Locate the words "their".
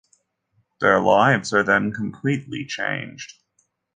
0.79-0.99